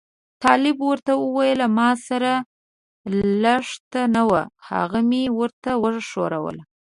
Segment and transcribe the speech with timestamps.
[0.43, 2.33] طالب ورته وویل ما سره
[3.41, 6.63] لښته وه هغه مې ورته وښوروله.